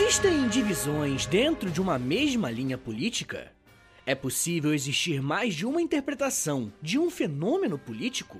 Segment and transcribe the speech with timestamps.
[0.00, 3.50] Existem divisões dentro de uma mesma linha política?
[4.06, 8.38] É possível existir mais de uma interpretação de um fenômeno político?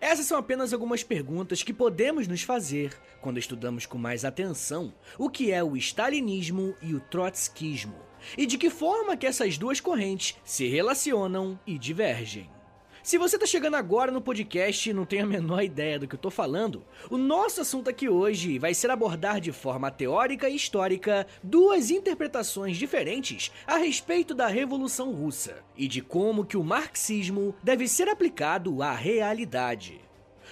[0.00, 5.28] Essas são apenas algumas perguntas que podemos nos fazer quando estudamos com mais atenção o
[5.28, 7.96] que é o stalinismo e o trotskismo,
[8.38, 12.53] e de que forma que essas duas correntes se relacionam e divergem.
[13.04, 16.14] Se você está chegando agora no podcast e não tem a menor ideia do que
[16.14, 20.56] eu tô falando, o nosso assunto aqui hoje vai ser abordar de forma teórica e
[20.56, 27.54] histórica duas interpretações diferentes a respeito da Revolução Russa e de como que o marxismo
[27.62, 30.03] deve ser aplicado à realidade.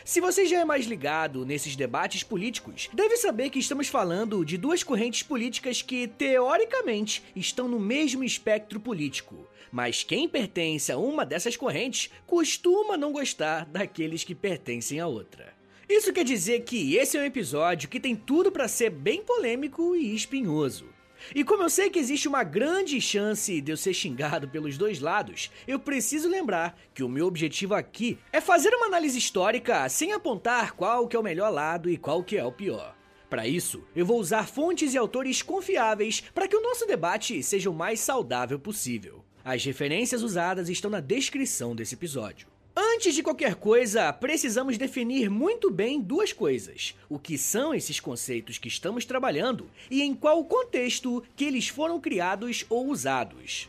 [0.05, 4.59] Se você já é mais ligado nesses debates políticos, deve saber que estamos falando de
[4.59, 9.46] duas correntes políticas que, teoricamente, estão no mesmo espectro político.
[9.70, 15.54] Mas quem pertence a uma dessas correntes costuma não gostar daqueles que pertencem a outra.
[15.88, 19.95] Isso quer dizer que esse é um episódio que tem tudo para ser bem polêmico
[19.95, 20.87] e espinhoso.
[21.34, 25.01] E como eu sei que existe uma grande chance de eu ser xingado pelos dois
[25.01, 30.12] lados, eu preciso lembrar que o meu objetivo aqui é fazer uma análise histórica sem
[30.12, 32.96] apontar qual que é o melhor lado e qual que é o pior.
[33.30, 37.70] Para isso, eu vou usar fontes e autores confiáveis para que o nosso debate seja
[37.70, 39.24] o mais saudável possível.
[39.43, 42.52] As referências usadas estão na descrição desse episódio.
[42.74, 48.56] Antes de qualquer coisa, precisamos definir muito bem duas coisas: o que são esses conceitos
[48.56, 53.68] que estamos trabalhando e em qual contexto que eles foram criados ou usados.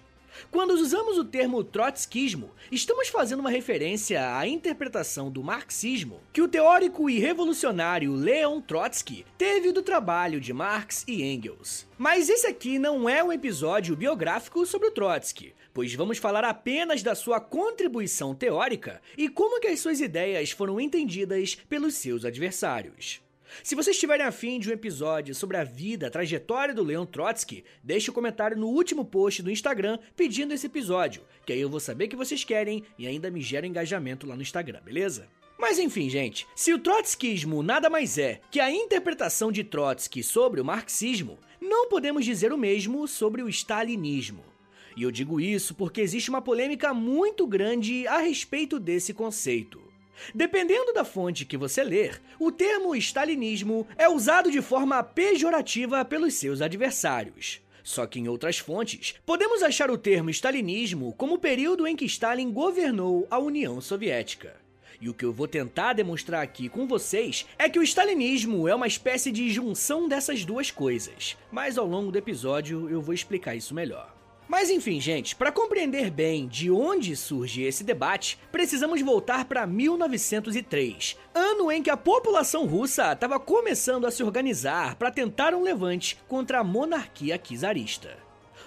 [0.52, 6.48] Quando usamos o termo trotskismo, estamos fazendo uma referência à interpretação do marxismo que o
[6.48, 11.88] teórico e revolucionário Leon Trotsky teve do trabalho de Marx e Engels.
[11.98, 17.02] Mas esse aqui não é um episódio biográfico sobre o Trotsky, pois vamos falar apenas
[17.02, 23.22] da sua contribuição teórica e como que as suas ideias foram entendidas pelos seus adversários.
[23.62, 27.64] Se vocês tiverem afim de um episódio sobre a vida, a trajetória do Leon Trotsky,
[27.84, 31.80] deixe um comentário no último post do Instagram pedindo esse episódio, que aí eu vou
[31.80, 35.28] saber que vocês querem e ainda me gera engajamento lá no Instagram, beleza?
[35.60, 40.60] Mas enfim, gente, se o trotskismo nada mais é que a interpretação de Trotsky sobre
[40.60, 44.44] o marxismo, não podemos dizer o mesmo sobre o stalinismo.
[44.96, 49.83] E eu digo isso porque existe uma polêmica muito grande a respeito desse conceito.
[50.34, 56.36] Dependendo da fonte que você ler, o termo stalinismo é usado de forma pejorativa pelos
[56.36, 57.62] seus adversários.
[57.84, 62.06] Só que em outras fontes, podemos achar o termo stalinismo como o período em que
[62.06, 64.56] Stalin governou a União Soviética.
[65.02, 68.74] E o que eu vou tentar demonstrar aqui com vocês é que o stalinismo é
[68.74, 73.54] uma espécie de junção dessas duas coisas, mas ao longo do episódio eu vou explicar
[73.54, 74.13] isso melhor.
[74.54, 81.18] Mas enfim, gente, para compreender bem de onde surge esse debate, precisamos voltar para 1903,
[81.34, 86.20] ano em que a população russa estava começando a se organizar para tentar um levante
[86.28, 88.16] contra a monarquia czarista.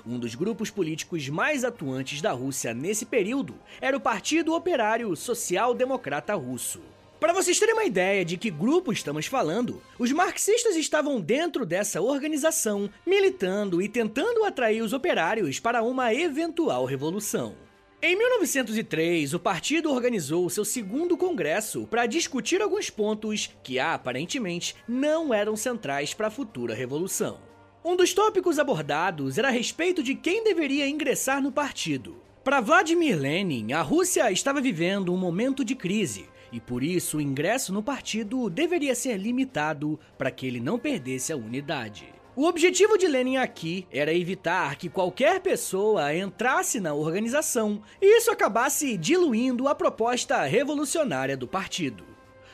[0.05, 5.73] Um dos grupos políticos mais atuantes da Rússia nesse período era o Partido Operário Social
[5.73, 6.96] Democrata Russo.
[7.19, 12.01] Para vocês terem uma ideia de que grupo estamos falando, os marxistas estavam dentro dessa
[12.03, 17.55] organização, militando e tentando atrair os operários para uma eventual revolução.
[18.03, 25.33] Em 1903, o partido organizou seu segundo congresso para discutir alguns pontos que aparentemente não
[25.33, 27.41] eram centrais para a futura revolução.
[27.83, 32.21] Um dos tópicos abordados era a respeito de quem deveria ingressar no partido.
[32.45, 37.21] Para Vladimir Lenin, a Rússia estava vivendo um momento de crise e por isso o
[37.21, 42.17] ingresso no partido deveria ser limitado para que ele não perdesse a unidade.
[42.37, 48.31] O objetivo de Lenin aqui era evitar que qualquer pessoa entrasse na organização e isso
[48.31, 52.05] acabasse diluindo a proposta revolucionária do partido.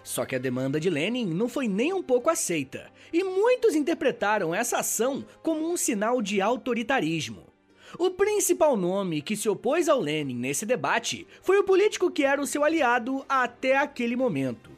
[0.05, 4.55] Só que a demanda de Lenin não foi nem um pouco aceita, e muitos interpretaram
[4.55, 7.52] essa ação como um sinal de autoritarismo.
[7.99, 12.41] O principal nome que se opôs ao Lenin nesse debate foi o político que era
[12.41, 14.71] o seu aliado até aquele momento.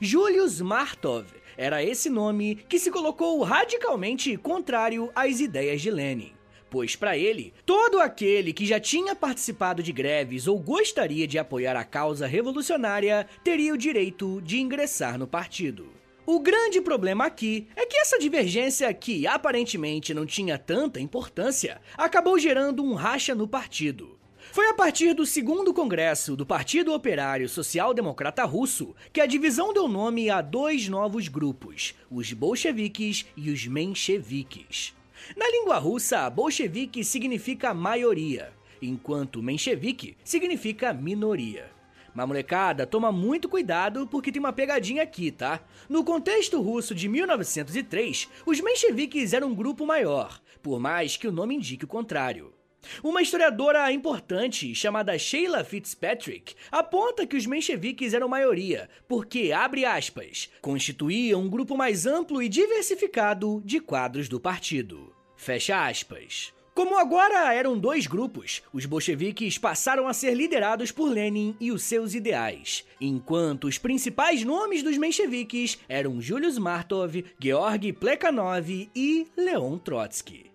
[0.00, 1.26] Julius Martov
[1.56, 6.32] era esse nome que se colocou radicalmente contrário às ideias de Lenin.
[6.70, 11.74] Pois para ele, todo aquele que já tinha participado de greves ou gostaria de apoiar
[11.74, 15.97] a causa revolucionária teria o direito de ingressar no partido.
[16.30, 22.38] O grande problema aqui é que essa divergência, que aparentemente não tinha tanta importância, acabou
[22.38, 24.18] gerando um racha no partido.
[24.52, 29.72] Foi a partir do segundo congresso do Partido Operário Social Democrata Russo que a divisão
[29.72, 34.94] deu nome a dois novos grupos, os bolcheviques e os mencheviques.
[35.34, 38.52] Na língua russa, bolchevique significa maioria,
[38.82, 41.77] enquanto menchevique significa minoria.
[42.18, 45.60] Mas molecada, toma muito cuidado porque tem uma pegadinha aqui, tá?
[45.88, 51.32] No contexto russo de 1903, os mencheviques eram um grupo maior, por mais que o
[51.32, 52.52] nome indique o contrário.
[53.04, 60.50] Uma historiadora importante, chamada Sheila Fitzpatrick, aponta que os mencheviques eram maioria, porque, abre aspas,
[60.60, 65.14] constituíam um grupo mais amplo e diversificado de quadros do partido.
[65.36, 66.52] Fecha aspas.
[66.78, 71.82] Como agora eram dois grupos, os bolcheviques passaram a ser liderados por Lenin e os
[71.82, 79.76] seus ideais, enquanto os principais nomes dos mencheviques eram Julius Martov, Georgy Plekhanov e Leon
[79.78, 80.52] Trotsky.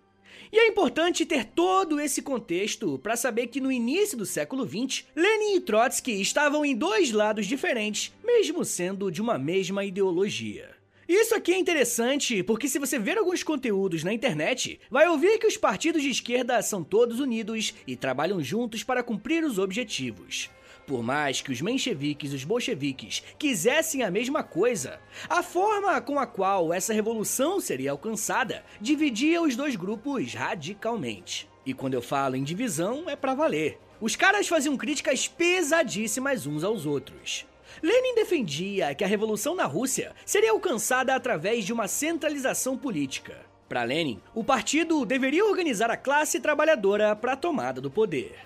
[0.50, 5.04] E é importante ter todo esse contexto para saber que no início do século XX,
[5.14, 10.73] Lenin e Trotsky estavam em dois lados diferentes, mesmo sendo de uma mesma ideologia.
[11.08, 15.46] Isso aqui é interessante porque se você ver alguns conteúdos na internet, vai ouvir que
[15.46, 20.48] os partidos de esquerda são todos unidos e trabalham juntos para cumprir os objetivos.
[20.86, 24.98] Por mais que os mencheviques e os bolcheviques quisessem a mesma coisa,
[25.28, 31.48] a forma com a qual essa revolução seria alcançada dividia os dois grupos radicalmente.
[31.66, 33.78] E quando eu falo em divisão, é para valer.
[34.00, 37.46] Os caras faziam críticas pesadíssimas uns aos outros.
[37.82, 43.44] Lenin defendia que a revolução na Rússia seria alcançada através de uma centralização política.
[43.68, 48.36] Para Lenin, o partido deveria organizar a classe trabalhadora para a tomada do poder.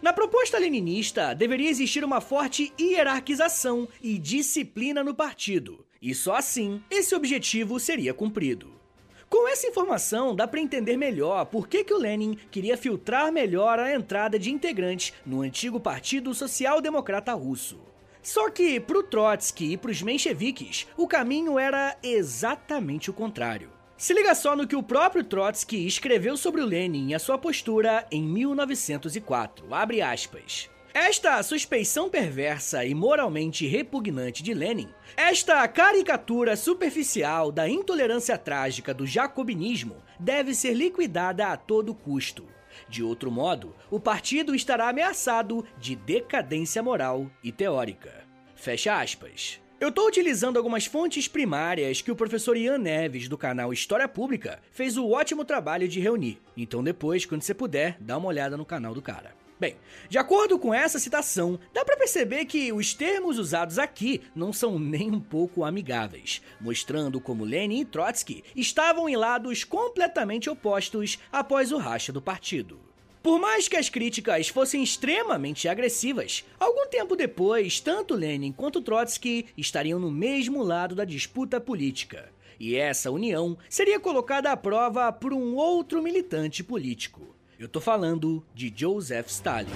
[0.00, 6.82] Na proposta leninista, deveria existir uma forte hierarquização e disciplina no partido, e só assim
[6.90, 8.80] esse objetivo seria cumprido.
[9.28, 13.78] Com essa informação, dá para entender melhor por que, que o Lenin queria filtrar melhor
[13.78, 17.89] a entrada de integrantes no antigo Partido Social Democrata Russo.
[18.22, 23.70] Só que, pro Trotsky e pros mencheviques, o caminho era exatamente o contrário.
[23.96, 27.36] Se liga só no que o próprio Trotsky escreveu sobre o Lenin e a sua
[27.36, 30.70] postura em 1904, abre aspas.
[30.92, 39.06] Esta suspeição perversa e moralmente repugnante de Lenin, esta caricatura superficial da intolerância trágica do
[39.06, 42.44] jacobinismo, deve ser liquidada a todo custo.
[42.88, 48.24] De outro modo, o partido estará ameaçado de decadência moral e teórica.
[48.54, 49.60] Fecha aspas.
[49.80, 54.60] Eu estou utilizando algumas fontes primárias que o professor Ian Neves, do canal História Pública,
[54.70, 56.38] fez o ótimo trabalho de reunir.
[56.54, 59.39] Então depois, quando você puder, dá uma olhada no canal do cara.
[59.60, 59.76] Bem,
[60.08, 64.78] de acordo com essa citação, dá para perceber que os termos usados aqui não são
[64.78, 71.72] nem um pouco amigáveis, mostrando como Lenin e Trotsky estavam em lados completamente opostos após
[71.72, 72.80] o racha do partido.
[73.22, 79.44] Por mais que as críticas fossem extremamente agressivas, algum tempo depois, tanto Lenin quanto Trotsky
[79.58, 82.32] estariam no mesmo lado da disputa política.
[82.58, 87.39] E essa união seria colocada à prova por um outro militante político.
[87.60, 89.68] Eu tô falando de Joseph Stalin.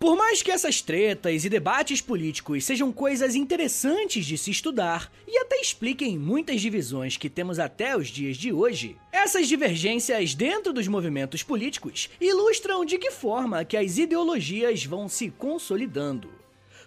[0.00, 5.36] Por mais que essas tretas e debates políticos sejam coisas interessantes de se estudar e
[5.36, 10.88] até expliquem muitas divisões que temos até os dias de hoje, essas divergências dentro dos
[10.88, 16.41] movimentos políticos ilustram de que forma que as ideologias vão se consolidando.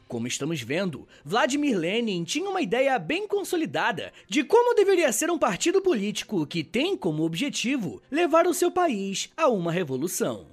[0.08, 5.38] Como estamos vendo, Vladimir Lenin tinha uma ideia bem consolidada de como deveria ser um
[5.38, 10.48] partido político que tem como objetivo levar o seu país a uma revolução.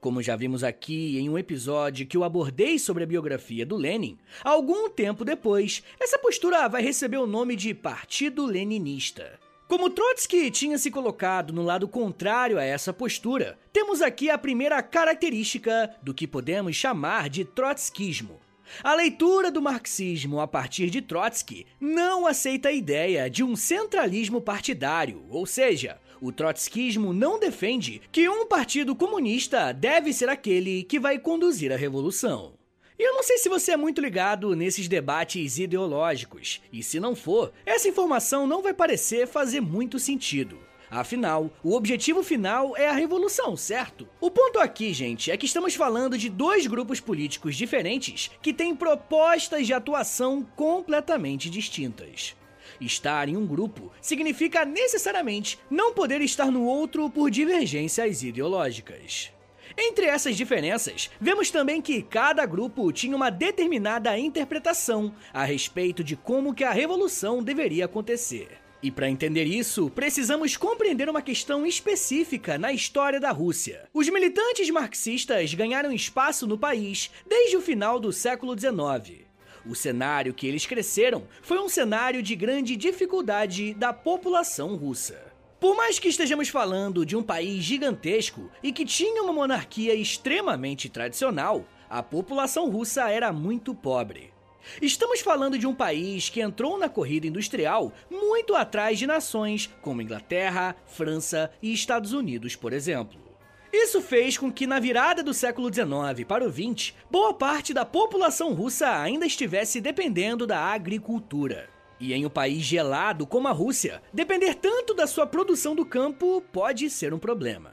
[0.00, 4.16] Como já vimos aqui em um episódio que eu abordei sobre a biografia do Lenin,
[4.44, 9.40] algum tempo depois, essa postura vai receber o nome de Partido Leninista.
[9.66, 14.80] Como Trotsky tinha se colocado no lado contrário a essa postura, temos aqui a primeira
[14.82, 18.38] característica do que podemos chamar de trotskismo,
[18.82, 24.40] a leitura do marxismo a partir de Trotsky não aceita a ideia de um centralismo
[24.40, 30.98] partidário, ou seja, o trotskismo não defende que um partido comunista deve ser aquele que
[30.98, 32.54] vai conduzir a revolução.
[32.98, 37.16] E eu não sei se você é muito ligado nesses debates ideológicos, e se não
[37.16, 40.58] for, essa informação não vai parecer fazer muito sentido.
[40.94, 44.08] Afinal, o objetivo final é a revolução, certo?
[44.20, 48.76] O ponto aqui, gente, é que estamos falando de dois grupos políticos diferentes que têm
[48.76, 52.36] propostas de atuação completamente distintas.
[52.80, 59.32] Estar em um grupo significa necessariamente não poder estar no outro por divergências ideológicas.
[59.76, 66.14] Entre essas diferenças, vemos também que cada grupo tinha uma determinada interpretação a respeito de
[66.14, 68.63] como que a revolução deveria acontecer.
[68.84, 73.88] E para entender isso, precisamos compreender uma questão específica na história da Rússia.
[73.94, 79.24] Os militantes marxistas ganharam espaço no país desde o final do século XIX.
[79.64, 85.32] O cenário que eles cresceram foi um cenário de grande dificuldade da população russa.
[85.58, 90.90] Por mais que estejamos falando de um país gigantesco e que tinha uma monarquia extremamente
[90.90, 94.34] tradicional, a população russa era muito pobre.
[94.80, 100.02] Estamos falando de um país que entrou na corrida industrial muito atrás de nações como
[100.02, 103.24] Inglaterra, França e Estados Unidos, por exemplo.
[103.72, 107.84] Isso fez com que, na virada do século XIX para o XX, boa parte da
[107.84, 111.68] população russa ainda estivesse dependendo da agricultura.
[111.98, 116.40] E em um país gelado como a Rússia, depender tanto da sua produção do campo
[116.52, 117.72] pode ser um problema.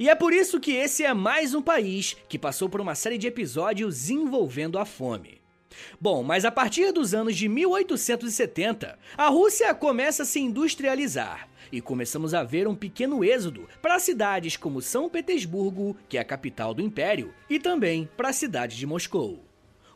[0.00, 3.18] E é por isso que esse é mais um país que passou por uma série
[3.18, 5.35] de episódios envolvendo a fome.
[6.00, 11.80] Bom, mas a partir dos anos de 1870, a Rússia começa a se industrializar e
[11.80, 16.72] começamos a ver um pequeno êxodo para cidades como São Petersburgo, que é a capital
[16.72, 19.44] do império, e também para a cidade de Moscou.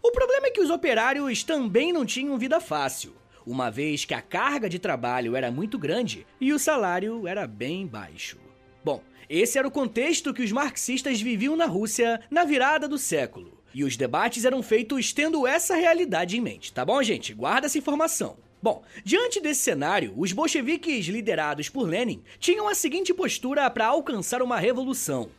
[0.02, 3.14] O problema é que os operários também não tinham vida fácil,
[3.46, 7.86] uma vez que a carga de trabalho era muito grande e o salário era bem
[7.86, 8.38] baixo.
[8.84, 13.59] Bom, esse era o contexto que os marxistas viviam na Rússia na virada do século.
[13.72, 17.32] E os debates eram feitos tendo essa realidade em mente, tá bom, gente?
[17.32, 18.36] Guarda essa informação.
[18.62, 24.42] Bom, diante desse cenário, os bolcheviques liderados por Lenin tinham a seguinte postura para alcançar
[24.42, 25.30] uma revolução.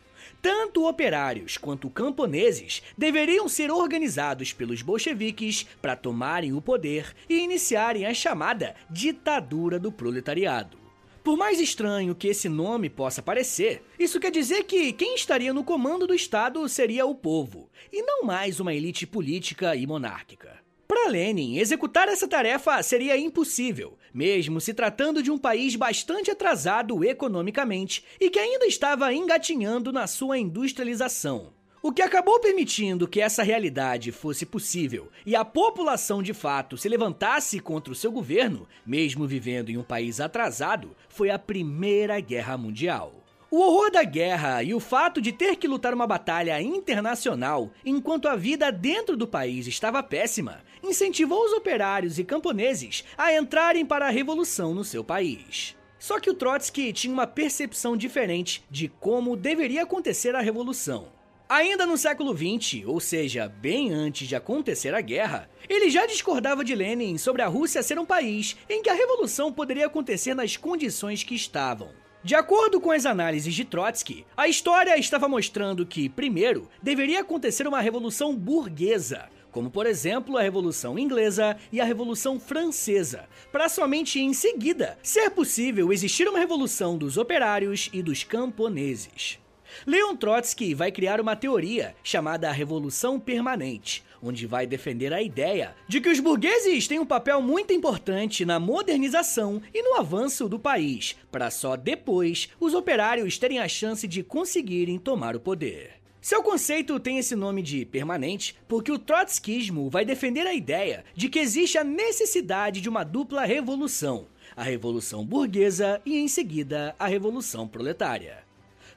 [0.42, 8.08] Tanto operários quanto camponeses deveriam ser organizados pelos bolcheviques para tomarem o poder e iniciarem
[8.08, 10.81] a chamada ditadura do proletariado.
[11.24, 15.64] Por mais estranho que esse nome possa parecer, isso quer dizer que quem estaria no
[15.64, 20.60] comando do Estado seria o povo, e não mais uma elite política e monárquica.
[20.88, 27.04] Para Lenin, executar essa tarefa seria impossível, mesmo se tratando de um país bastante atrasado
[27.06, 31.54] economicamente e que ainda estava engatinhando na sua industrialização.
[31.84, 36.88] O que acabou permitindo que essa realidade fosse possível e a população de fato se
[36.88, 42.56] levantasse contra o seu governo, mesmo vivendo em um país atrasado, foi a Primeira Guerra
[42.56, 43.16] Mundial.
[43.50, 48.28] O horror da guerra e o fato de ter que lutar uma batalha internacional enquanto
[48.28, 54.06] a vida dentro do país estava péssima incentivou os operários e camponeses a entrarem para
[54.06, 55.76] a revolução no seu país.
[55.98, 61.08] Só que o Trotsky tinha uma percepção diferente de como deveria acontecer a revolução.
[61.54, 66.64] Ainda no século XX, ou seja, bem antes de acontecer a guerra, ele já discordava
[66.64, 70.56] de Lenin sobre a Rússia ser um país em que a revolução poderia acontecer nas
[70.56, 71.90] condições que estavam.
[72.24, 77.68] De acordo com as análises de Trotsky, a história estava mostrando que, primeiro, deveria acontecer
[77.68, 84.22] uma revolução burguesa, como por exemplo a Revolução Inglesa e a Revolução Francesa, para somente
[84.22, 89.41] em seguida ser possível existir uma revolução dos operários e dos camponeses.
[89.86, 96.00] Leon Trotsky vai criar uma teoria chamada Revolução Permanente, onde vai defender a ideia de
[96.00, 101.16] que os burgueses têm um papel muito importante na modernização e no avanço do país,
[101.32, 106.02] para só depois os operários terem a chance de conseguirem tomar o poder.
[106.22, 111.28] Seu conceito tem esse nome de permanente porque o trotskismo vai defender a ideia de
[111.28, 117.08] que existe a necessidade de uma dupla revolução, a revolução burguesa e em seguida a
[117.08, 118.51] revolução proletária.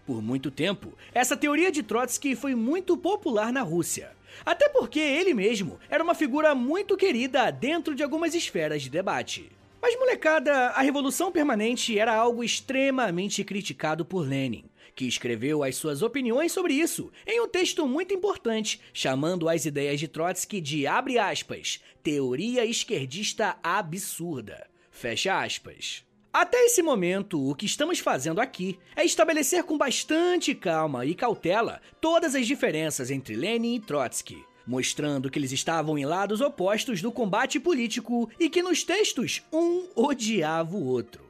[0.06, 4.12] Por muito tempo, essa teoria de Trotsky foi muito popular na Rússia.
[4.44, 9.50] Até porque ele mesmo era uma figura muito querida dentro de algumas esferas de debate.
[9.80, 16.02] Mas, molecada, a Revolução Permanente era algo extremamente criticado por Lenin, que escreveu as suas
[16.02, 21.18] opiniões sobre isso em um texto muito importante, chamando as ideias de Trotsky de, abre
[21.18, 24.66] aspas, teoria esquerdista absurda.
[24.90, 26.04] Fecha aspas.
[26.34, 31.80] Até esse momento, o que estamos fazendo aqui é estabelecer com bastante calma e cautela
[32.00, 37.12] todas as diferenças entre Lenin e Trotsky, mostrando que eles estavam em lados opostos do
[37.12, 41.22] combate político e que nos textos um odiava o outro.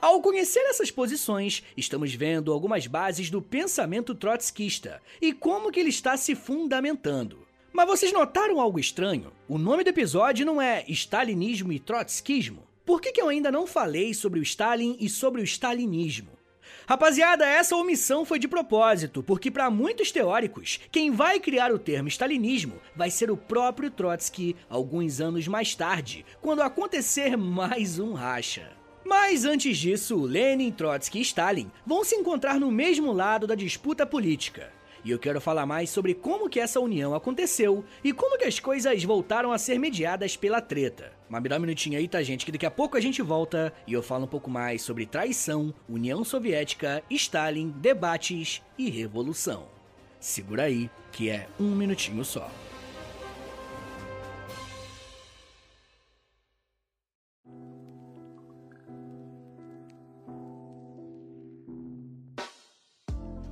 [0.00, 5.90] Ao conhecer essas posições, estamos vendo algumas bases do pensamento trotskista e como que ele
[5.90, 7.46] está se fundamentando.
[7.70, 9.30] Mas vocês notaram algo estranho?
[9.46, 12.67] O nome do episódio não é Stalinismo e Trotskismo.
[12.88, 16.30] Por que, que eu ainda não falei sobre o Stalin e sobre o stalinismo?
[16.86, 22.08] Rapaziada, essa omissão foi de propósito, porque para muitos teóricos, quem vai criar o termo
[22.08, 28.72] stalinismo vai ser o próprio Trotsky alguns anos mais tarde, quando acontecer mais um racha.
[29.04, 34.06] Mas antes disso, Lenin, Trotsky e Stalin vão se encontrar no mesmo lado da disputa
[34.06, 34.72] política.
[35.04, 38.58] E eu quero falar mais sobre como que essa união aconteceu e como que as
[38.58, 41.12] coisas voltaram a ser mediadas pela treta.
[41.28, 42.44] Mas me dá um minutinho aí, tá, gente?
[42.44, 45.74] Que daqui a pouco a gente volta e eu falo um pouco mais sobre traição,
[45.88, 49.66] União Soviética, Stalin, debates e revolução.
[50.20, 52.50] Segura aí, que é um minutinho só.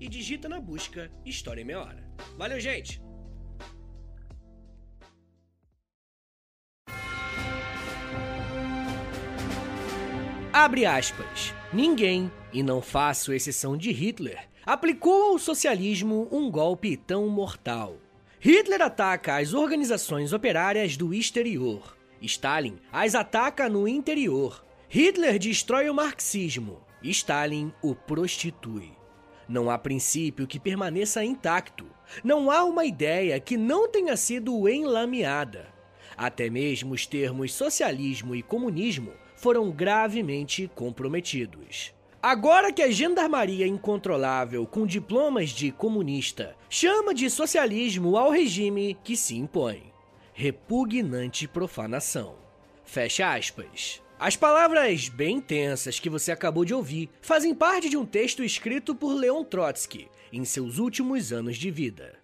[0.00, 2.10] e digita na busca História em Meia Hora.
[2.38, 3.02] Valeu, gente!
[10.52, 11.54] Abre aspas.
[11.72, 17.96] Ninguém, e não faço exceção de Hitler, aplicou ao socialismo um golpe tão mortal.
[18.38, 21.96] Hitler ataca as organizações operárias do exterior.
[22.20, 24.64] Stalin as ataca no interior.
[24.88, 26.80] Hitler destrói o marxismo.
[27.02, 28.92] Stalin o prostitui.
[29.52, 31.84] Não há princípio que permaneça intacto.
[32.24, 35.68] Não há uma ideia que não tenha sido enlameada.
[36.16, 41.92] Até mesmo os termos socialismo e comunismo foram gravemente comprometidos.
[42.22, 49.14] Agora que a gendarmaria incontrolável com diplomas de comunista chama de socialismo ao regime que
[49.14, 49.82] se impõe.
[50.32, 52.36] Repugnante profanação.
[52.86, 54.00] Fecha aspas.
[54.24, 58.94] As palavras bem tensas que você acabou de ouvir fazem parte de um texto escrito
[58.94, 62.14] por Leon Trotsky em seus últimos anos de vida.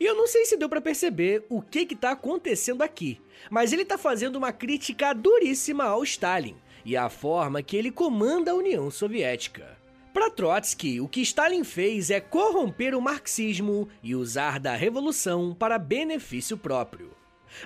[0.00, 3.70] E eu não sei se deu para perceber o que que tá acontecendo aqui, mas
[3.70, 8.54] ele tá fazendo uma crítica duríssima ao Stalin e à forma que ele comanda a
[8.54, 9.76] União Soviética.
[10.10, 15.78] Para Trotsky, o que Stalin fez é corromper o marxismo e usar da revolução para
[15.78, 17.10] benefício próprio.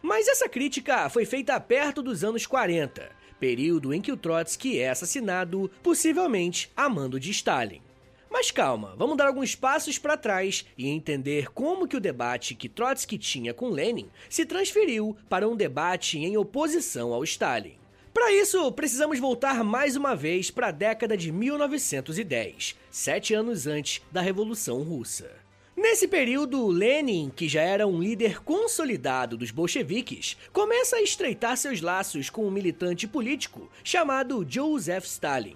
[0.03, 4.91] Mas essa crítica foi feita perto dos anos 40, período em que o Trotsky é
[4.91, 7.83] assassinado, possivelmente a mando de Stalin.
[8.31, 12.69] Mas calma, vamos dar alguns passos para trás e entender como que o debate que
[12.69, 17.79] Trotsky tinha com Lenin se transferiu para um debate em oposição ao Stalin.
[18.13, 24.03] Para isso, precisamos voltar mais uma vez para a década de 1910, sete anos antes
[24.11, 25.46] da Revolução Russa.
[25.77, 31.83] Nesse período, Lenin, que já era um líder consolidado dos bolcheviques, começa a estreitar seus
[31.83, 35.55] laços com um militante político chamado Joseph Stalin.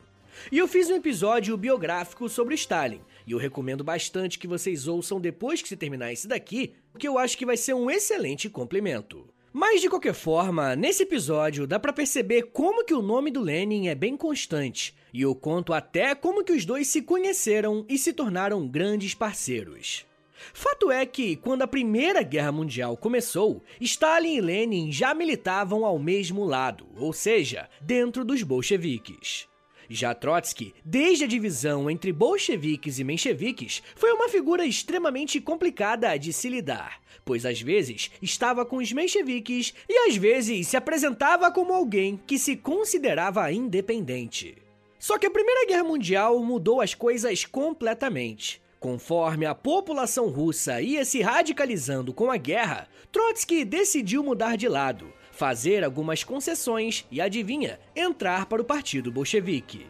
[0.52, 5.18] E eu fiz um episódio biográfico sobre Stalin, e eu recomendo bastante que vocês ouçam
[5.18, 9.26] depois que se terminar esse daqui, porque eu acho que vai ser um excelente complemento.
[9.50, 13.88] Mas de qualquer forma, nesse episódio dá para perceber como que o nome do Lenin
[13.88, 18.12] é bem constante, e eu conto até como que os dois se conheceram e se
[18.12, 20.09] tornaram grandes parceiros.
[20.52, 25.98] Fato é que, quando a Primeira Guerra Mundial começou, Stalin e Lenin já militavam ao
[25.98, 29.48] mesmo lado, ou seja, dentro dos bolcheviques.
[29.92, 36.32] Já Trotsky, desde a divisão entre bolcheviques e mencheviques, foi uma figura extremamente complicada de
[36.32, 41.72] se lidar, pois às vezes estava com os mencheviques e às vezes se apresentava como
[41.72, 44.56] alguém que se considerava independente.
[44.96, 48.62] Só que a Primeira Guerra Mundial mudou as coisas completamente.
[48.80, 55.12] Conforme a população russa ia se radicalizando com a guerra, Trotsky decidiu mudar de lado
[55.40, 59.86] fazer algumas concessões e, adivinha, entrar para o Partido Bolchevique.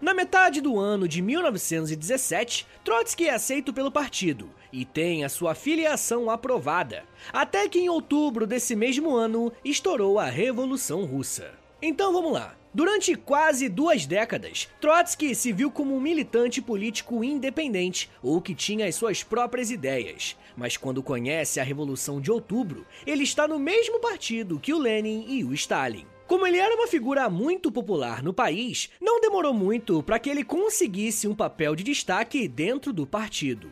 [0.00, 5.54] Na metade do ano de 1917, Trotsky é aceito pelo partido e tem a sua
[5.54, 11.52] filiação aprovada, até que em outubro desse mesmo ano estourou a Revolução Russa.
[11.82, 12.54] Então vamos lá.
[12.76, 18.86] Durante quase duas décadas, Trotsky se viu como um militante político independente ou que tinha
[18.86, 20.36] as suas próprias ideias.
[20.54, 25.24] Mas quando conhece a Revolução de Outubro, ele está no mesmo partido que o Lenin
[25.26, 26.04] e o Stalin.
[26.26, 30.44] Como ele era uma figura muito popular no país, não demorou muito para que ele
[30.44, 33.70] conseguisse um papel de destaque dentro do partido.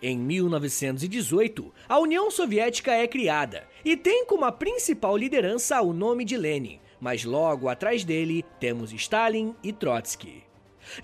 [0.00, 6.24] Em 1918, a União Soviética é criada e tem como a principal liderança o nome
[6.24, 10.44] de Lenin, mas logo atrás dele temos Stalin e Trotsky.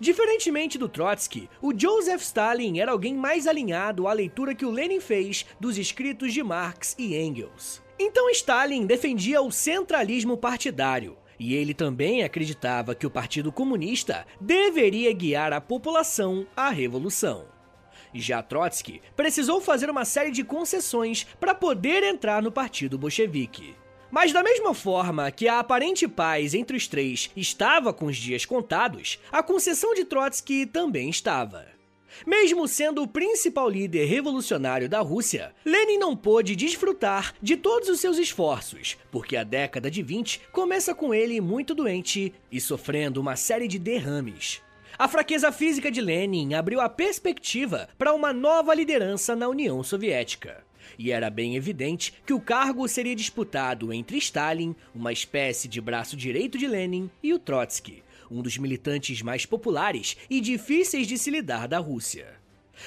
[0.00, 5.00] Diferentemente do Trotsky, o Joseph Stalin era alguém mais alinhado à leitura que o Lenin
[5.00, 7.82] fez dos escritos de Marx e Engels.
[7.98, 15.12] Então Stalin defendia o centralismo partidário, e ele também acreditava que o Partido Comunista deveria
[15.12, 17.46] guiar a população à revolução.
[18.12, 23.74] Já Trotsky precisou fazer uma série de concessões para poder entrar no Partido Bolchevique.
[24.14, 28.44] Mas da mesma forma que a aparente paz entre os três estava com os dias
[28.44, 31.66] contados, a concessão de Trotsky também estava.
[32.24, 37.98] Mesmo sendo o principal líder revolucionário da Rússia, Lenin não pôde desfrutar de todos os
[37.98, 43.34] seus esforços, porque a década de 20 começa com ele muito doente e sofrendo uma
[43.34, 44.62] série de derrames.
[44.96, 50.62] A fraqueza física de Lenin abriu a perspectiva para uma nova liderança na União Soviética.
[50.98, 56.16] E era bem evidente que o cargo seria disputado entre Stalin, uma espécie de braço
[56.16, 61.30] direito de Lenin, e o Trotsky, um dos militantes mais populares e difíceis de se
[61.30, 62.44] lidar da Rússia.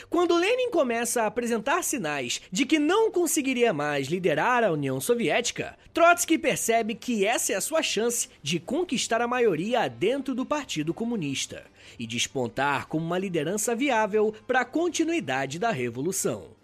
[0.09, 5.77] Quando Lenin começa a apresentar sinais de que não conseguiria mais liderar a União Soviética,
[5.93, 10.93] Trotsky percebe que essa é a sua chance de conquistar a maioria dentro do Partido
[10.93, 11.65] Comunista
[11.97, 16.56] e despontar como uma liderança viável para a continuidade da revolução.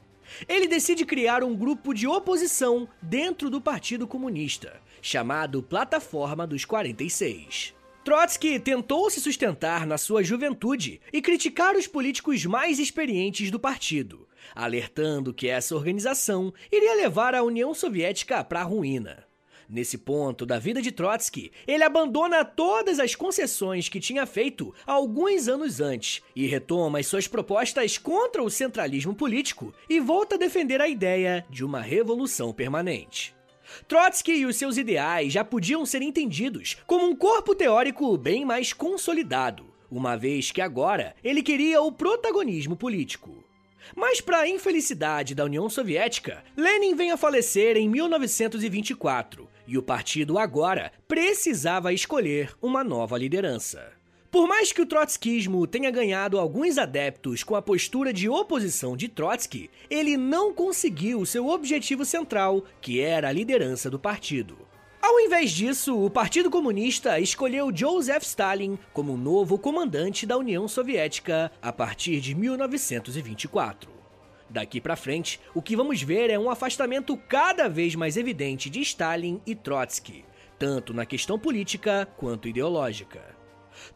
[0.48, 7.74] Ele decide criar um grupo de oposição dentro do Partido Comunista, chamado Plataforma dos 46.
[8.04, 14.28] Trotsky tentou se sustentar na sua juventude e criticar os políticos mais experientes do partido,
[14.54, 19.26] alertando que essa organização iria levar a União Soviética para a ruína.
[19.70, 25.48] Nesse ponto da vida de Trotsky, ele abandona todas as concessões que tinha feito alguns
[25.48, 30.82] anos antes e retoma as suas propostas contra o centralismo político e volta a defender
[30.82, 33.34] a ideia de uma revolução permanente.
[33.88, 38.74] Trotsky e os seus ideais já podiam ser entendidos como um corpo teórico bem mais
[38.74, 43.43] consolidado, uma vez que agora ele queria o protagonismo político.
[43.96, 49.84] Mas, para a infelicidade da União Soviética, Lenin vem a falecer em 1924 e o
[49.84, 53.94] partido agora precisava escolher uma nova liderança.
[54.34, 59.08] Por mais que o trotskismo tenha ganhado alguns adeptos com a postura de oposição de
[59.08, 64.58] Trotsky, ele não conseguiu seu objetivo central, que era a liderança do partido.
[65.04, 71.52] Ao invés disso, o Partido Comunista escolheu Joseph Stalin como novo comandante da União Soviética
[71.62, 73.92] a partir de 1924.
[74.50, 78.80] Daqui para frente, o que vamos ver é um afastamento cada vez mais evidente de
[78.80, 80.24] Stalin e Trotsky,
[80.58, 83.36] tanto na questão política quanto ideológica.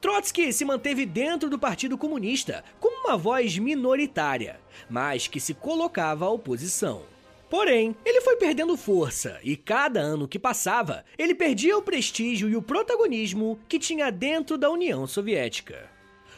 [0.02, 6.26] Trotsky se manteve dentro do Partido Comunista como uma voz minoritária, mas que se colocava
[6.26, 7.04] à oposição.
[7.50, 12.56] Porém, ele foi perdendo força e cada ano que passava, ele perdia o prestígio e
[12.56, 15.90] o protagonismo que tinha dentro da União Soviética.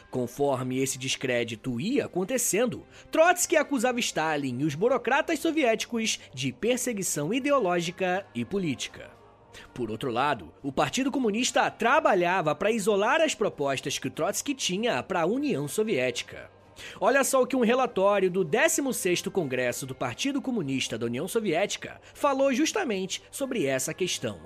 [0.08, 8.26] Conforme esse descrédito ia acontecendo, Trotsky acusava Stalin e os burocratas soviéticos de perseguição ideológica
[8.34, 9.10] e política.
[9.74, 15.22] Por outro lado, o Partido Comunista trabalhava para isolar as propostas que Trotsky tinha para
[15.22, 16.50] a União Soviética.
[17.00, 22.00] Olha só o que um relatório do 16º Congresso do Partido Comunista da União Soviética
[22.14, 24.40] falou justamente sobre essa questão,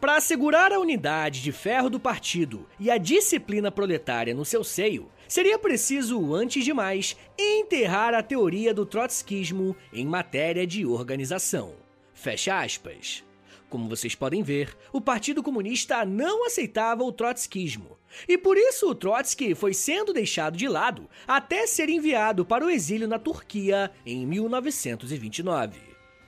[0.00, 5.08] Para assegurar a unidade de ferro do partido e a disciplina proletária no seu seio,
[5.28, 11.74] seria preciso, antes de mais, enterrar a teoria do trotskismo em matéria de organização.
[12.12, 13.24] Fecha aspas.
[13.72, 17.96] Como vocês podem ver, o Partido Comunista não aceitava o trotskismo,
[18.28, 22.68] e por isso o Trotsky foi sendo deixado de lado até ser enviado para o
[22.68, 25.80] exílio na Turquia em 1929.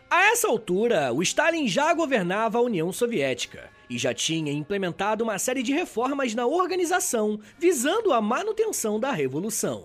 [0.09, 5.38] A essa altura, o Stalin já governava a União Soviética e já tinha implementado uma
[5.38, 9.85] série de reformas na organização visando a manutenção da revolução.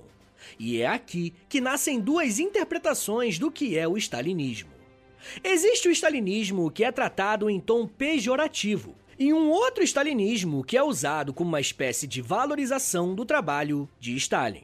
[0.57, 4.78] E é aqui que nascem duas interpretações do que é o stalinismo.
[5.43, 10.83] Existe o stalinismo que é tratado em tom pejorativo, e um outro stalinismo que é
[10.83, 14.63] usado como uma espécie de valorização do trabalho de Stalin.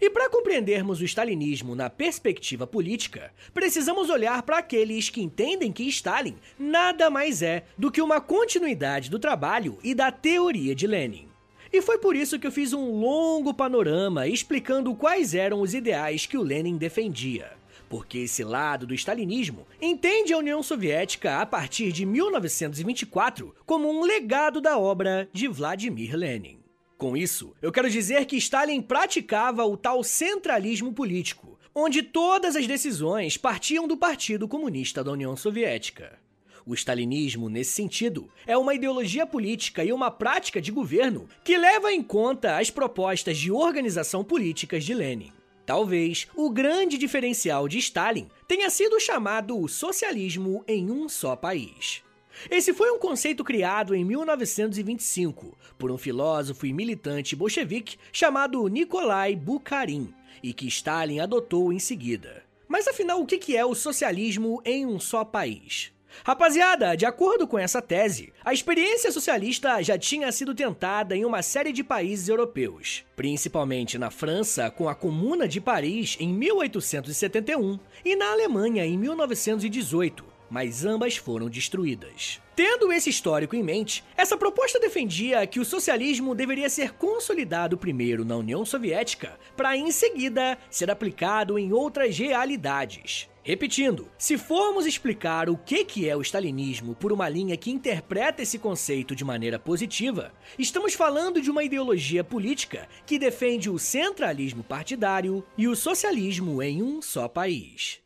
[0.00, 5.82] E para compreendermos o stalinismo na perspectiva política, precisamos olhar para aqueles que entendem que
[5.88, 11.28] Stalin nada mais é do que uma continuidade do trabalho e da teoria de Lenin.
[11.72, 16.26] E foi por isso que eu fiz um longo panorama explicando quais eram os ideais
[16.26, 17.59] que o Lenin defendia
[17.90, 24.04] porque esse lado do stalinismo entende a União Soviética a partir de 1924 como um
[24.04, 26.60] legado da obra de Vladimir Lenin.
[26.96, 32.64] Com isso, eu quero dizer que Stalin praticava o tal centralismo político, onde todas as
[32.64, 36.16] decisões partiam do Partido Comunista da União Soviética.
[36.64, 41.92] O stalinismo, nesse sentido, é uma ideologia política e uma prática de governo que leva
[41.92, 45.32] em conta as propostas de organização políticas de Lenin.
[45.70, 52.02] Talvez o grande diferencial de Stalin tenha sido chamado socialismo em um só país.
[52.50, 59.36] Esse foi um conceito criado em 1925 por um filósofo e militante bolchevique chamado Nikolai
[59.36, 62.42] Bukharin e que Stalin adotou em seguida.
[62.66, 65.92] Mas afinal, o que é o socialismo em um só país?
[66.22, 71.42] Rapaziada, de acordo com essa tese, a experiência socialista já tinha sido tentada em uma
[71.42, 78.14] série de países europeus, principalmente na França com a Comuna de Paris em 1871 e
[78.14, 82.38] na Alemanha em 1918, mas ambas foram destruídas.
[82.54, 88.22] Tendo esse histórico em mente, essa proposta defendia que o socialismo deveria ser consolidado primeiro
[88.22, 93.29] na União Soviética, para em seguida ser aplicado em outras realidades.
[93.42, 98.58] Repetindo, se formos explicar o que é o stalinismo por uma linha que interpreta esse
[98.58, 105.42] conceito de maneira positiva, estamos falando de uma ideologia política que defende o centralismo partidário
[105.56, 108.00] e o socialismo em um só país.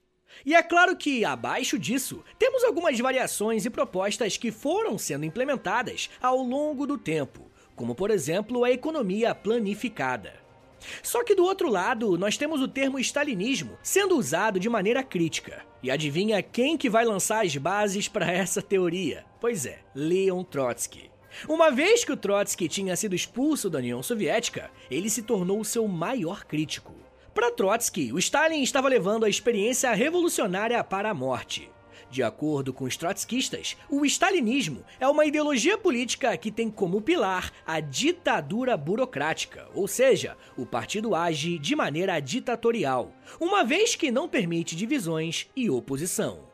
[0.46, 6.10] E é claro que, abaixo disso, temos algumas variações e propostas que foram sendo implementadas
[6.22, 10.43] ao longo do tempo, como por exemplo a economia planificada.
[11.02, 15.64] Só que do outro lado, nós temos o termo stalinismo sendo usado de maneira crítica.
[15.82, 19.24] E adivinha quem que vai lançar as bases para essa teoria?
[19.40, 21.10] Pois é, Leon Trotsky.
[21.48, 25.86] Uma vez que o Trotsky tinha sido expulso da União Soviética, ele se tornou seu
[25.88, 26.94] maior crítico.
[27.34, 31.68] Para Trotsky, o Stalin estava levando a experiência revolucionária para a morte.
[32.14, 37.52] De acordo com os trotskistas, o stalinismo é uma ideologia política que tem como pilar
[37.66, 44.28] a ditadura burocrática, ou seja, o partido age de maneira ditatorial, uma vez que não
[44.28, 46.53] permite divisões e oposição.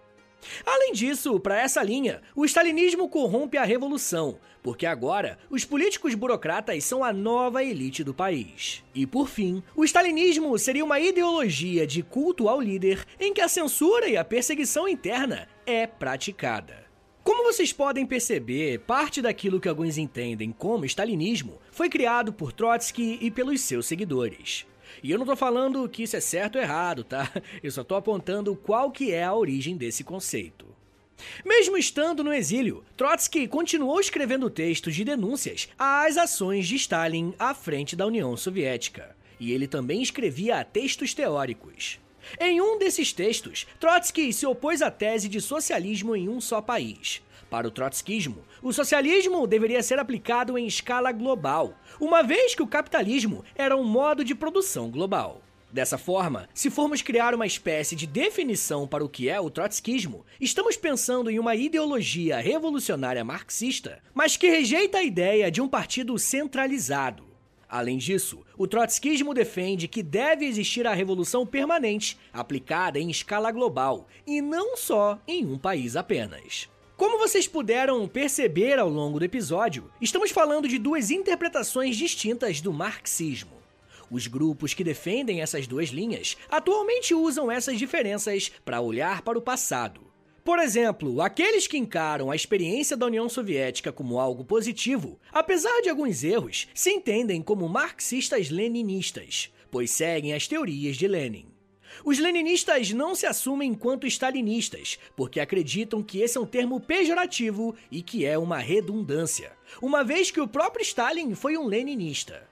[0.64, 6.84] Além disso, para essa linha, o stalinismo corrompe a revolução, porque agora os políticos burocratas
[6.84, 8.82] são a nova elite do país.
[8.94, 13.48] E por fim, o stalinismo seria uma ideologia de culto ao líder em que a
[13.48, 16.90] censura e a perseguição interna é praticada.
[17.22, 23.18] Como vocês podem perceber, parte daquilo que alguns entendem como stalinismo foi criado por Trotsky
[23.20, 24.66] e pelos seus seguidores.
[25.02, 27.30] E eu não tô falando que isso é certo ou errado, tá?
[27.62, 30.66] Eu só tô apontando qual que é a origem desse conceito.
[31.44, 37.54] Mesmo estando no exílio, Trotsky continuou escrevendo textos de denúncias às ações de Stalin à
[37.54, 39.14] frente da União Soviética.
[39.38, 41.98] E ele também escrevia textos teóricos.
[42.38, 47.22] Em um desses textos, Trotsky se opôs à tese de socialismo em um só país.
[47.50, 52.66] Para o trotskismo, o socialismo deveria ser aplicado em escala global, uma vez que o
[52.66, 55.42] capitalismo era um modo de produção global.
[55.72, 60.24] Dessa forma, se formos criar uma espécie de definição para o que é o trotskismo,
[60.40, 66.16] estamos pensando em uma ideologia revolucionária marxista, mas que rejeita a ideia de um partido
[66.18, 67.24] centralizado.
[67.68, 74.08] Além disso, o trotskismo defende que deve existir a revolução permanente, aplicada em escala global,
[74.26, 76.68] e não só em um país apenas.
[77.00, 82.74] Como vocês puderam perceber ao longo do episódio, estamos falando de duas interpretações distintas do
[82.74, 83.52] marxismo.
[84.10, 89.40] Os grupos que defendem essas duas linhas atualmente usam essas diferenças para olhar para o
[89.40, 90.02] passado.
[90.44, 95.88] Por exemplo, aqueles que encaram a experiência da União Soviética como algo positivo, apesar de
[95.88, 101.59] alguns erros, se entendem como marxistas-leninistas, pois seguem as teorias de Lenin.
[102.04, 107.74] Os leninistas não se assumem enquanto stalinistas, porque acreditam que esse é um termo pejorativo
[107.90, 112.50] e que é uma redundância, uma vez que o próprio Stalin foi um leninista.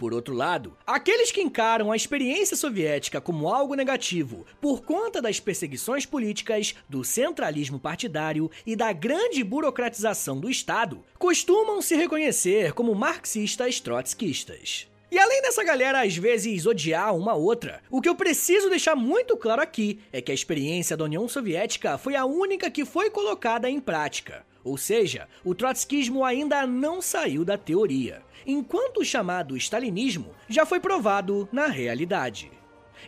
[0.00, 5.38] Por outro lado, aqueles que encaram a experiência soviética como algo negativo por conta das
[5.38, 12.94] perseguições políticas, do centralismo partidário e da grande burocratização do Estado, costumam se reconhecer como
[12.94, 14.89] marxistas trotskistas.
[15.10, 19.36] E além dessa galera às vezes odiar uma outra, o que eu preciso deixar muito
[19.36, 23.68] claro aqui é que a experiência da União Soviética foi a única que foi colocada
[23.68, 24.46] em prática.
[24.62, 30.78] Ou seja, o trotskismo ainda não saiu da teoria, enquanto o chamado stalinismo já foi
[30.78, 32.48] provado na realidade.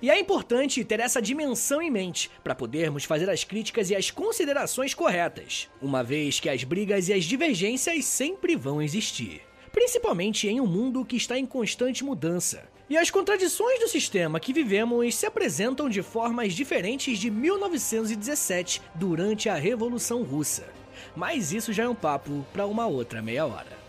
[0.00, 4.10] E é importante ter essa dimensão em mente para podermos fazer as críticas e as
[4.10, 10.60] considerações corretas, uma vez que as brigas e as divergências sempre vão existir principalmente em
[10.60, 12.62] um mundo que está em constante mudança.
[12.88, 19.48] E as contradições do sistema que vivemos se apresentam de formas diferentes de 1917 durante
[19.48, 20.68] a Revolução Russa.
[21.16, 23.82] Mas isso já é um papo para uma outra meia hora.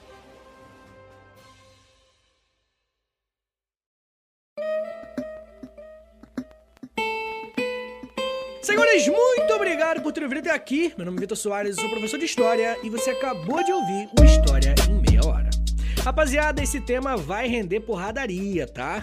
[8.61, 10.93] Senhores, muito obrigado por ter ouvido até aqui.
[10.95, 14.23] Meu nome é Vitor Soares, sou professor de História e você acabou de ouvir o
[14.23, 15.52] História em Meia Hora.
[16.03, 19.01] Rapaziada, esse tema vai render porradaria, tá?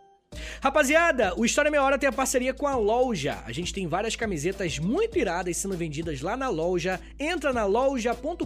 [0.61, 3.39] Rapaziada, o História Meia Hora tem a parceria com a loja.
[3.47, 7.01] A gente tem várias camisetas muito iradas sendo vendidas lá na loja.
[7.19, 8.43] Entra na loja.com.br,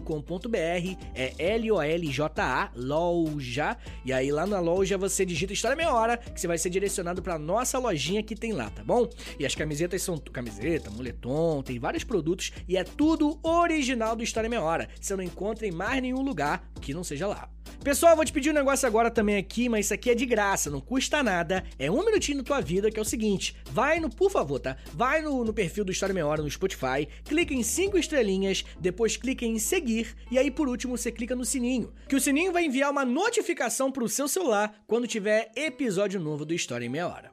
[1.15, 3.79] é L-O-L-J-A, loja.
[4.05, 7.23] E aí lá na loja você digita História Meia Hora, que você vai ser direcionado
[7.23, 9.09] pra nossa lojinha que tem lá, tá bom?
[9.39, 14.51] E as camisetas são camiseta, moletom, tem vários produtos e é tudo original do História
[14.51, 14.89] Meia Hora.
[15.01, 17.49] Você não encontra em mais nenhum lugar que não seja lá.
[17.83, 20.71] Pessoal, vou te pedir um negócio agora também aqui, mas isso aqui é de graça,
[20.71, 21.65] não custa nada.
[21.79, 24.77] É um minutinho na tua vida, que é o seguinte: vai no, por favor, tá?
[24.95, 29.17] Vai no, no perfil do História Meia Hora no Spotify, clica em cinco estrelinhas, depois
[29.17, 31.93] clica em seguir, e aí por último você clica no sininho.
[32.09, 36.55] Que o sininho vai enviar uma notificação pro seu celular quando tiver episódio novo do
[36.55, 37.32] História em Meia Hora.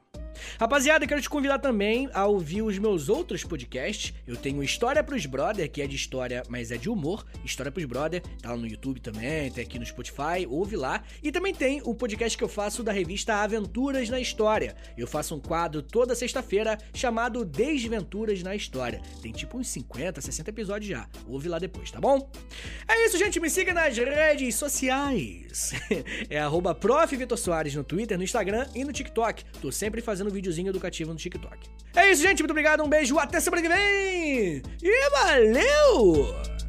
[0.58, 4.12] Rapaziada, quero te convidar também a ouvir os meus outros podcasts.
[4.26, 7.26] Eu tenho História pros Brother, que é de história, mas é de humor.
[7.44, 11.02] História pros Brother, tá lá no YouTube também, tem aqui no Spotify, ouve lá.
[11.22, 14.76] E também tem o podcast que eu faço da revista Aventuras na História.
[14.96, 19.00] Eu faço um quadro toda sexta-feira chamado Desventuras na História.
[19.22, 21.08] Tem tipo uns 50, 60 episódios já.
[21.26, 22.30] Ouve lá depois, tá bom?
[22.88, 23.40] É isso, gente.
[23.40, 25.72] Me siga nas redes sociais.
[26.28, 26.76] é arroba
[27.74, 29.44] no Twitter, no Instagram e no TikTok.
[29.60, 31.68] Tô sempre fazendo fazendo videozinho educativo no TikTok.
[31.94, 32.38] É isso, gente.
[32.40, 32.82] Muito obrigado.
[32.82, 33.18] Um beijo.
[33.18, 34.62] Até semana que vem.
[34.82, 36.59] E valeu!